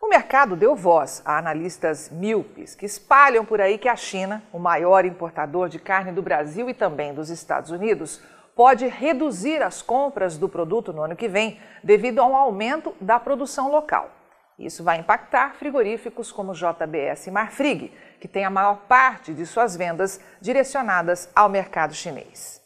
O 0.00 0.08
mercado 0.08 0.56
deu 0.56 0.74
voz 0.74 1.20
a 1.24 1.36
analistas 1.38 2.10
míopes 2.10 2.74
que 2.74 2.86
espalham 2.86 3.44
por 3.44 3.60
aí 3.60 3.78
que 3.78 3.88
a 3.88 3.94
China, 3.94 4.42
o 4.52 4.58
maior 4.58 5.04
importador 5.04 5.68
de 5.68 5.78
carne 5.78 6.10
do 6.12 6.22
Brasil 6.22 6.70
e 6.70 6.74
também 6.74 7.14
dos 7.14 7.30
Estados 7.30 7.70
Unidos, 7.70 8.20
pode 8.54 8.86
reduzir 8.86 9.62
as 9.62 9.82
compras 9.82 10.36
do 10.36 10.48
produto 10.48 10.92
no 10.92 11.02
ano 11.02 11.16
que 11.16 11.28
vem 11.28 11.60
devido 11.82 12.20
a 12.20 12.26
um 12.26 12.36
aumento 12.36 12.94
da 13.00 13.18
produção 13.18 13.70
local. 13.70 14.10
Isso 14.58 14.84
vai 14.84 14.98
impactar 14.98 15.54
frigoríficos 15.54 16.30
como 16.30 16.52
JBS 16.52 17.26
e 17.26 17.30
Marfrig, 17.30 17.92
que 18.20 18.28
tem 18.28 18.44
a 18.44 18.50
maior 18.50 18.76
parte 18.86 19.32
de 19.34 19.46
suas 19.46 19.76
vendas 19.76 20.20
direcionadas 20.40 21.28
ao 21.34 21.48
mercado 21.48 21.94
chinês. 21.94 22.62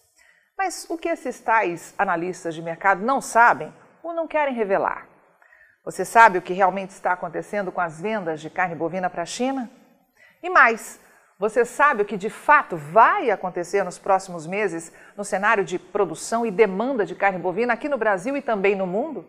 Mas 0.58 0.86
o 0.88 0.98
que 0.98 1.08
esses 1.08 1.38
tais 1.40 1.94
analistas 1.96 2.54
de 2.54 2.62
mercado 2.62 3.04
não 3.04 3.20
sabem 3.20 3.72
ou 4.02 4.12
não 4.12 4.26
querem 4.26 4.54
revelar? 4.54 5.06
Você 5.84 6.04
sabe 6.04 6.38
o 6.38 6.42
que 6.42 6.52
realmente 6.52 6.90
está 6.90 7.12
acontecendo 7.12 7.70
com 7.70 7.80
as 7.80 8.00
vendas 8.00 8.40
de 8.40 8.50
carne 8.50 8.74
bovina 8.74 9.08
para 9.08 9.22
a 9.22 9.26
China? 9.26 9.70
E 10.42 10.50
mais, 10.50 10.98
você 11.38 11.64
sabe 11.66 12.02
o 12.02 12.04
que 12.04 12.16
de 12.16 12.30
fato 12.30 12.76
vai 12.76 13.30
acontecer 13.30 13.82
nos 13.84 13.98
próximos 13.98 14.46
meses 14.46 14.90
no 15.16 15.24
cenário 15.24 15.64
de 15.64 15.78
produção 15.78 16.46
e 16.46 16.50
demanda 16.50 17.04
de 17.04 17.14
carne 17.14 17.38
bovina 17.38 17.74
aqui 17.74 17.88
no 17.88 17.98
Brasil 17.98 18.36
e 18.36 18.42
também 18.42 18.74
no 18.74 18.86
mundo? 18.86 19.26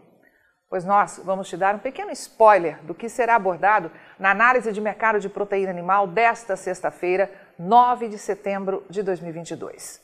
Pois 0.70 0.86
nós 0.86 1.20
vamos 1.24 1.50
te 1.50 1.58
dar 1.58 1.76
um 1.76 1.80
pequeno 1.80 2.12
spoiler 2.12 2.82
do 2.84 2.94
que 2.94 3.10
será 3.10 3.36
abordado 3.36 3.92
na 4.18 4.32
análise 4.32 4.72
de 4.72 4.82
mercado 4.82 5.20
de 5.20 5.30
proteína 5.30 5.72
animal 5.72 6.08
desta 6.08 6.56
sexta-feira, 6.56 7.32
9 7.60 8.08
de 8.08 8.18
setembro 8.18 8.86
de 8.90 9.04
2022. 9.04 10.02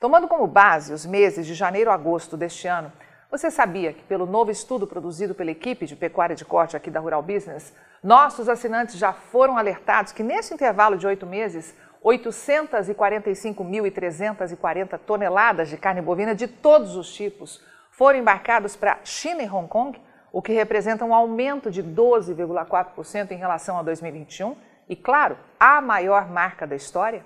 Tomando 0.00 0.28
como 0.28 0.46
base 0.46 0.92
os 0.92 1.06
meses 1.06 1.46
de 1.46 1.54
janeiro 1.54 1.90
a 1.90 1.94
agosto 1.94 2.36
deste 2.36 2.66
ano, 2.66 2.92
você 3.32 3.50
sabia 3.50 3.92
que, 3.94 4.04
pelo 4.04 4.26
novo 4.26 4.50
estudo 4.50 4.86
produzido 4.86 5.34
pela 5.34 5.50
equipe 5.50 5.86
de 5.86 5.96
pecuária 5.96 6.36
de 6.36 6.44
corte 6.44 6.76
aqui 6.76 6.90
da 6.90 7.00
Rural 7.00 7.22
Business, 7.22 7.72
nossos 8.02 8.46
assinantes 8.46 8.98
já 8.98 9.14
foram 9.14 9.56
alertados 9.56 10.12
que, 10.12 10.22
nesse 10.22 10.52
intervalo 10.52 10.98
de 10.98 11.06
oito 11.06 11.24
meses, 11.24 11.74
845.340 12.04 14.98
toneladas 14.98 15.70
de 15.70 15.78
carne 15.78 16.02
bovina 16.02 16.34
de 16.34 16.46
todos 16.46 16.94
os 16.94 17.10
tipos 17.10 17.64
foram 17.90 18.18
embarcados 18.18 18.76
para 18.76 18.98
China 19.02 19.42
e 19.42 19.48
Hong 19.48 19.66
Kong, 19.66 19.98
o 20.30 20.42
que 20.42 20.52
representa 20.52 21.02
um 21.02 21.14
aumento 21.14 21.70
de 21.70 21.82
12,4% 21.82 23.30
em 23.30 23.36
relação 23.36 23.78
a 23.78 23.82
2021 23.82 24.54
e, 24.90 24.94
claro, 24.94 25.38
a 25.58 25.80
maior 25.80 26.28
marca 26.28 26.66
da 26.66 26.76
história. 26.76 27.24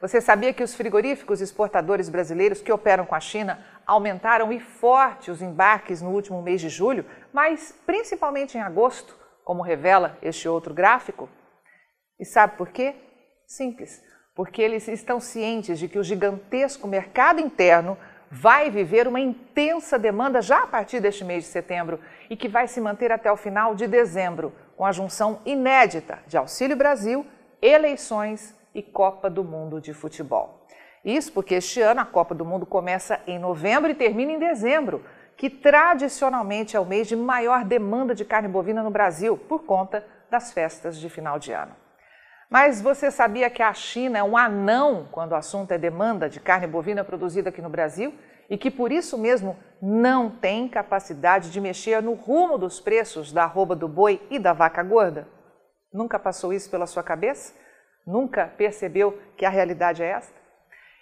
Você 0.00 0.20
sabia 0.20 0.52
que 0.52 0.62
os 0.62 0.76
frigoríficos 0.76 1.40
exportadores 1.40 2.08
brasileiros 2.08 2.62
que 2.62 2.70
operam 2.70 3.04
com 3.04 3.16
a 3.16 3.20
China 3.20 3.58
aumentaram 3.84 4.52
e 4.52 4.60
forte 4.60 5.28
os 5.28 5.42
embarques 5.42 6.00
no 6.00 6.10
último 6.10 6.40
mês 6.40 6.60
de 6.60 6.68
julho, 6.68 7.04
mas 7.32 7.74
principalmente 7.84 8.56
em 8.56 8.60
agosto, 8.60 9.16
como 9.44 9.60
revela 9.60 10.16
este 10.22 10.48
outro 10.48 10.72
gráfico? 10.72 11.28
E 12.20 12.24
sabe 12.24 12.56
por 12.56 12.68
quê? 12.68 12.94
Simples, 13.44 14.00
porque 14.36 14.62
eles 14.62 14.86
estão 14.86 15.18
cientes 15.18 15.80
de 15.80 15.88
que 15.88 15.98
o 15.98 16.04
gigantesco 16.04 16.86
mercado 16.86 17.40
interno 17.40 17.98
vai 18.30 18.70
viver 18.70 19.08
uma 19.08 19.18
intensa 19.18 19.98
demanda 19.98 20.40
já 20.40 20.62
a 20.62 20.66
partir 20.66 21.00
deste 21.00 21.24
mês 21.24 21.42
de 21.42 21.50
setembro 21.50 21.98
e 22.30 22.36
que 22.36 22.46
vai 22.46 22.68
se 22.68 22.80
manter 22.80 23.10
até 23.10 23.32
o 23.32 23.36
final 23.36 23.74
de 23.74 23.88
dezembro, 23.88 24.52
com 24.76 24.84
a 24.84 24.92
junção 24.92 25.40
inédita 25.44 26.20
de 26.26 26.36
Auxílio 26.36 26.76
Brasil, 26.76 27.26
eleições 27.60 28.54
e 28.74 28.82
Copa 28.82 29.28
do 29.28 29.42
Mundo 29.44 29.80
de 29.80 29.92
Futebol. 29.92 30.66
Isso 31.04 31.32
porque 31.32 31.54
este 31.54 31.80
ano 31.80 32.00
a 32.00 32.04
Copa 32.04 32.34
do 32.34 32.44
Mundo 32.44 32.66
começa 32.66 33.20
em 33.26 33.38
novembro 33.38 33.90
e 33.90 33.94
termina 33.94 34.32
em 34.32 34.38
dezembro, 34.38 35.04
que 35.36 35.48
tradicionalmente 35.48 36.76
é 36.76 36.80
o 36.80 36.84
mês 36.84 37.06
de 37.06 37.16
maior 37.16 37.64
demanda 37.64 38.14
de 38.14 38.24
carne 38.24 38.48
bovina 38.48 38.82
no 38.82 38.90
Brasil, 38.90 39.36
por 39.36 39.64
conta 39.64 40.04
das 40.30 40.52
festas 40.52 40.98
de 40.98 41.08
final 41.08 41.38
de 41.38 41.52
ano. 41.52 41.74
Mas 42.50 42.80
você 42.80 43.10
sabia 43.10 43.50
que 43.50 43.62
a 43.62 43.72
China 43.74 44.18
é 44.18 44.22
um 44.22 44.36
anão 44.36 45.06
quando 45.12 45.32
o 45.32 45.36
assunto 45.36 45.72
é 45.72 45.78
demanda 45.78 46.28
de 46.28 46.40
carne 46.40 46.66
bovina 46.66 47.04
produzida 47.04 47.50
aqui 47.50 47.60
no 47.60 47.68
Brasil? 47.68 48.12
E 48.48 48.56
que 48.56 48.70
por 48.70 48.90
isso 48.90 49.18
mesmo 49.18 49.56
não 49.82 50.30
tem 50.30 50.66
capacidade 50.66 51.50
de 51.50 51.60
mexer 51.60 52.02
no 52.02 52.14
rumo 52.14 52.56
dos 52.56 52.80
preços 52.80 53.30
da 53.32 53.44
arroba 53.44 53.76
do 53.76 53.86
boi 53.86 54.26
e 54.30 54.38
da 54.38 54.54
vaca 54.54 54.82
gorda? 54.82 55.28
Nunca 55.92 56.18
passou 56.18 56.52
isso 56.52 56.70
pela 56.70 56.86
sua 56.86 57.02
cabeça? 57.02 57.54
Nunca 58.08 58.46
percebeu 58.46 59.18
que 59.36 59.44
a 59.44 59.50
realidade 59.50 60.02
é 60.02 60.06
esta? 60.06 60.32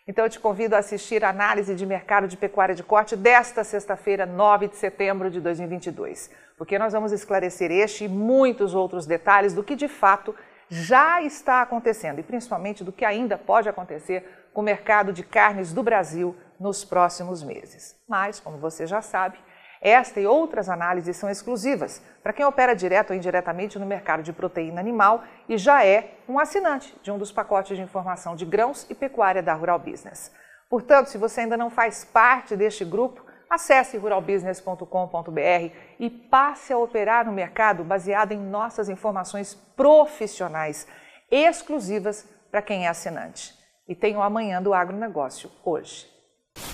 Então 0.09 0.25
eu 0.25 0.29
te 0.29 0.41
convido 0.41 0.75
a 0.75 0.81
assistir 0.81 1.25
a 1.25 1.29
análise 1.29 1.73
de 1.73 1.87
mercado 1.87 2.27
de 2.27 2.37
pecuária 2.37 2.75
de 2.75 2.83
corte 2.83 3.15
desta 3.15 3.63
sexta-feira, 3.63 4.27
9 4.27 4.67
de 4.67 4.75
setembro 4.75 5.31
de 5.31 5.41
2022, 5.41 6.29
porque 6.59 6.77
nós 6.77 6.93
vamos 6.93 7.13
esclarecer 7.13 7.71
este 7.71 8.07
e 8.07 8.09
muitos 8.09 8.75
outros 8.75 9.07
detalhes 9.07 9.55
do 9.55 9.63
que 9.63 9.77
de 9.77 9.87
fato 9.87 10.35
já 10.69 11.23
está 11.23 11.63
acontecendo 11.63 12.19
e 12.19 12.25
principalmente 12.25 12.83
do 12.83 12.91
que 12.91 13.05
ainda 13.05 13.39
pode 13.39 13.69
acontecer 13.69 14.49
com 14.53 14.61
o 14.61 14.65
mercado 14.65 15.13
de 15.13 15.23
carnes 15.23 15.73
do 15.73 15.85
Brasil 15.85 16.37
nos 16.59 16.85
próximos 16.85 17.41
meses. 17.41 17.95
Mas, 18.09 18.41
como 18.41 18.59
você 18.59 18.85
já 18.85 19.01
sabe, 19.01 19.39
esta 19.81 20.21
e 20.21 20.27
outras 20.27 20.69
análises 20.69 21.17
são 21.17 21.29
exclusivas 21.31 22.03
para 22.23 22.33
quem 22.33 22.45
opera 22.45 22.75
direto 22.75 23.11
ou 23.11 23.17
indiretamente 23.17 23.79
no 23.79 23.87
mercado 23.87 24.23
de 24.23 24.33
proteína 24.33 24.81
animal 24.81 25.23
e 25.49 25.57
já 25.57 25.85
é 25.85 26.15
um 26.29 26.39
assinante 26.39 26.95
de 27.03 27.11
um 27.11 27.19
dos 27.19 27.31
pacotes 27.31 27.77
de 27.77 27.83
informação 27.83 28.35
de 28.35 28.45
grãos 28.45 28.87
e 28.91 28.95
pecuária 28.95 29.43
da 29.43 29.55
Rural 29.55 29.79
Business. 29.79 30.33
Portanto, 30.69 31.09
se 31.09 31.19
você 31.19 31.43
ainda 31.43 31.57
não 31.57 31.71
faz 31.71 32.05
parte 32.05 32.57
deste 32.57 32.85
grupo, 32.85 33.25
acesse 33.49 33.97
ruralbusiness.com.br 33.97 35.75
e 35.99 36.11
passe 36.11 36.73
a 36.73 36.79
operar 36.79 37.25
no 37.27 37.33
mercado 37.33 37.85
baseado 37.85 38.33
em 38.33 38.39
nossas 38.39 38.89
informações 38.89 39.55
profissionais 39.77 40.87
exclusivas 41.31 42.27
para 42.51 42.63
quem 42.63 42.87
é 42.87 42.89
assinante. 42.89 43.55
E 43.89 43.95
tem 43.95 44.17
o 44.17 44.23
Amanhã 44.23 44.61
do 44.61 44.75
Agronegócio 44.75 45.51
hoje. 45.65 46.16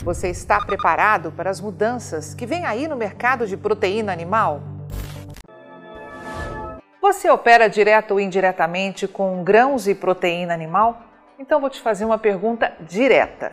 Você 0.02 0.28
está 0.28 0.60
preparado 0.60 1.32
para 1.32 1.50
as 1.50 1.60
mudanças 1.60 2.34
que 2.34 2.46
vem 2.46 2.64
aí 2.64 2.88
no 2.88 2.96
mercado 2.96 3.46
de 3.46 3.56
proteína 3.56 4.12
animal? 4.12 4.62
Você 7.00 7.28
opera 7.28 7.68
direto 7.68 8.12
ou 8.12 8.20
indiretamente 8.20 9.08
com 9.08 9.42
grãos 9.42 9.88
e 9.88 9.94
proteína 9.94 10.54
animal? 10.54 11.02
Então 11.38 11.60
vou 11.60 11.68
te 11.68 11.80
fazer 11.80 12.04
uma 12.04 12.18
pergunta 12.18 12.72
direta. 12.80 13.52